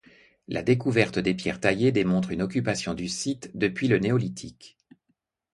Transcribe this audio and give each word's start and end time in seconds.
La 0.47 0.63
découverte 0.63 1.19
de 1.19 1.31
pierres 1.31 1.59
taillées 1.59 1.91
démontre 1.91 2.31
une 2.31 2.41
occupation 2.41 2.95
du 2.95 3.07
site 3.07 3.51
depuis 3.53 3.87
le 3.87 3.99
néolithique. 3.99 4.79